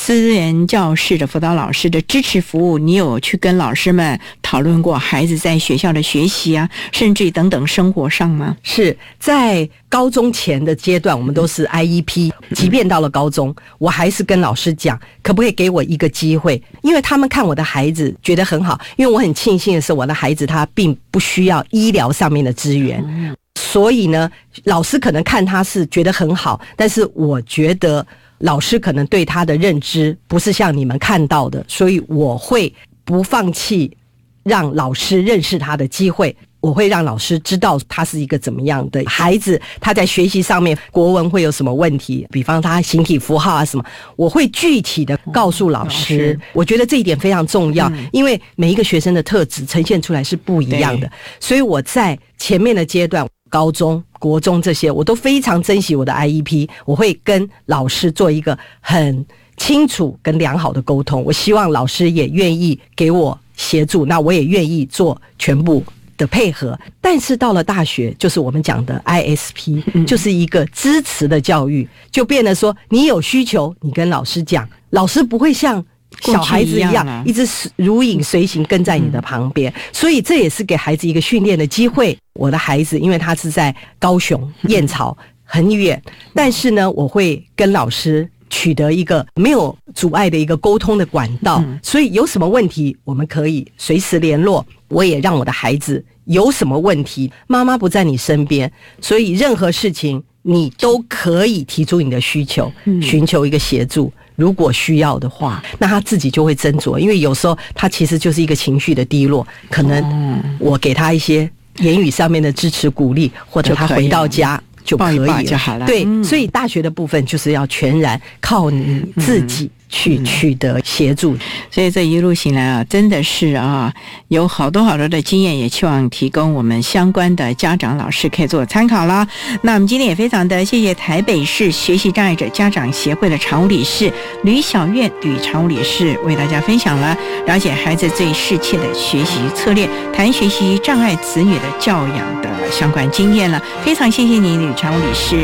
[0.04, 8.58] 资源教室的辅导老师的支持服务，你有去跟老师们讨论过孩子在学校的学习啊，甚至于等等生活上吗？
[8.64, 16.60] 是在高中前的阶段，我们都是 IEP，即便到了高中，我还是跟老师讲，可不可以给我一个机会？
[16.82, 23.06] 因为他们看我的孩子觉得很好，因为我很庆幸的是，我的孩子他并不需要医疗上面的资源，
[23.54, 24.28] 所以呢，
[24.64, 28.04] 老师可能看他是觉得很好，但是我觉得。
[28.42, 32.74] 老师可能对他的认知不是像你们看到的，所以我会
[33.04, 33.96] 不放弃
[34.44, 36.36] 让老师认识他的机会。
[36.60, 43.84] 我会让老师知道他是一个怎么样的孩子，他在学习上面国文会有什么问题，比方他形体符号啊什么，
[44.16, 46.40] 我会具体的告诉老师。
[46.54, 53.28] 我觉得这一点非常重要，因为每一个学生的特质呈现出来是不一样的，所以我在前面的阶段。
[53.50, 56.70] 高中、国中这些，我都非常珍惜我的 IEP。
[56.86, 59.26] 我会跟老师做一个很
[59.58, 61.24] 清楚跟良好的沟通。
[61.24, 65.84] 我希望老师也愿意给我协助，那我也愿意做全部
[66.18, 66.80] 的配合。
[67.02, 75.84] 但是到了大学，就是我们讲的 ISP，就是一个支持的教育，就变得说，你有需求，你跟老师讲，老师不会像。
[76.22, 77.46] 小孩子一样，一直
[77.76, 82.18] 如影随形跟在你的旁边，所以这也是给孩子一个训练的机会。
[82.34, 86.02] 我的孩子，因为他是在高雄燕巢很远，
[86.34, 94.66] 但是呢，我会跟老师取得一个没有阻碍的一个沟通的管道，所以有什么问题，我们可以随时联络。
[94.88, 98.70] 我也让我的孩子有什么问题，妈妈不在你身边，
[99.00, 102.70] 所以任何事情你都可以提出你的需求，
[103.02, 104.12] 寻求一个协助。
[104.36, 115.86] 如果需要的话，那他自己就会斟酌，因为有时候他其实就是一个情绪的低落，可能我给他一些言语上面的支持鼓励，或者他回到家就可以了。
[115.86, 119.70] 对，所以大学的部分就是要全然靠你自己。
[119.92, 121.38] 去取得协助，
[121.70, 123.94] 所以这一路行来啊，真的是啊，
[124.30, 129.28] 有好多好多的经验，也期望提供我们相关的家长老师可以做参考啦。
[129.62, 134.12] 那我们今天也非常的谢谢台北市学习障碍者家长协会的常务理事
[134.44, 137.16] 吕小月吕常务理事为大家分享了
[137.46, 143.62] 了解孩子最适切的学习策略，谈学习障碍子女的教养的相关经验了。
[143.84, 145.36] 非常谢谢你，吕常务理事，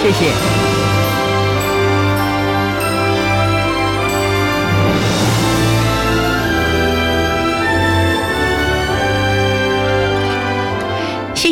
[0.00, 1.05] 谢谢。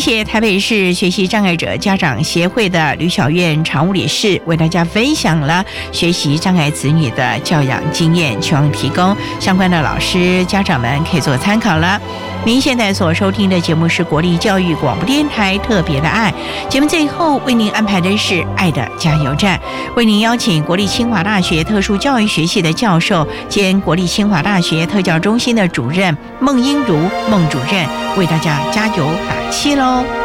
[0.05, 11.99] 谢台北市学习障碍者家长协会的吕小院常务理事为大家分享了学习障碍子女的教养经验，希望提供相关的老师家长们可以做参考了。
[12.45, 16.33] 您现在所收听的节目是国立教育广播电台特别的爱
[16.69, 19.59] 节目，最后为您安排的是爱的加油站，
[19.97, 26.99] 为您邀请国立清华大学特殊教育学系的教授兼国立清华大学特教中心的主任孟英如
[27.31, 27.87] 孟主任
[28.19, 30.24] 为大家加油打气喽。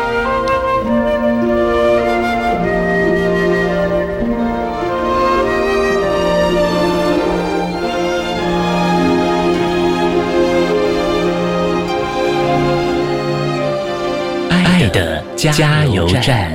[15.39, 16.53] 加油站。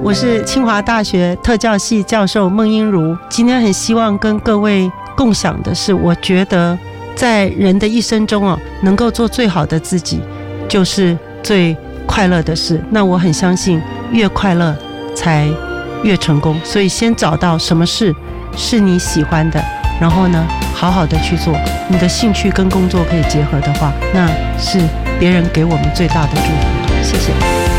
[0.00, 6.78] 我是清华大学特教系教授孟英如，今天很希望跟各位共享的是，我觉得
[7.16, 10.20] 在人的一生中哦，能够做最好的自己，
[10.68, 11.76] 就是最
[12.06, 12.80] 快乐的事。
[12.90, 14.76] 那我很相信，越快乐
[15.12, 15.48] 才
[16.04, 16.56] 越成功。
[16.62, 18.14] 所以，先找到什么事
[18.56, 19.60] 是你喜欢的。
[20.00, 21.54] 然后呢，好好的去做，
[21.88, 24.28] 你的兴趣跟工作可以结合的话，那
[24.58, 24.80] 是
[25.18, 27.02] 别人给我们最大的祝福。
[27.02, 27.77] 谢谢。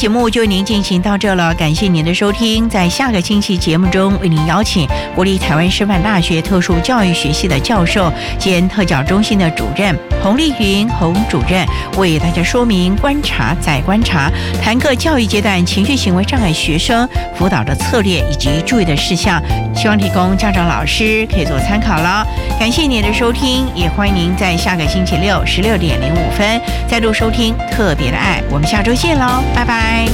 [0.00, 2.66] 节目就您进行到这了，感谢您的收听。
[2.70, 11.66] 在下个星期节目中，为您邀请国立台湾师范大学特殊教育学系的教授兼特教中心的主任洪丽云洪主任，
[11.98, 14.32] 为大家说明观察再观察，
[14.62, 19.38] 谈课教育阶段情绪行为障碍学生辅导的策略以及注意的事项，
[19.80, 22.22] 希望提供家长老师可以做参考了。
[22.58, 28.42] 感谢您的收听，也欢迎您在下个星期六十六点零五分再度收听特别的爱。
[28.50, 30.06] 我们下周见喽，拜拜。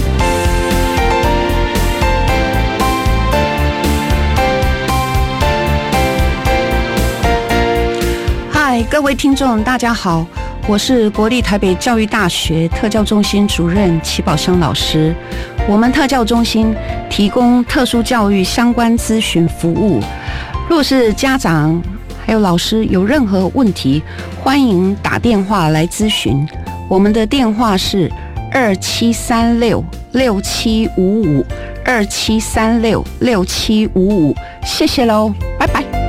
[8.53, 10.25] 嗨，各位听众，大家好，
[10.69, 15.13] 我是国立台北教育大学特教中心主任齐宝生老师。
[15.69, 16.73] 我们特教中心
[17.11, 20.01] 提供特殊教育相关咨询服务。
[20.69, 21.81] 若是家长
[22.25, 24.03] 还有老师有任何问题，
[24.43, 26.47] 欢迎打电话来咨询。
[26.89, 28.11] 我们的电话是
[28.53, 31.45] 二七三六六七五五
[31.85, 34.35] 二七三六六七五五。
[34.65, 36.06] 谢谢喽，拜拜。